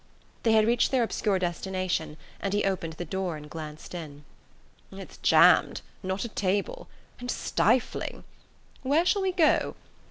[0.41, 4.23] They had reached their obscure destination and he opened the door and glanced in.
[4.91, 6.87] "It's jammed not a table.
[7.19, 8.23] And stifling!
[8.81, 9.75] Where shall we go?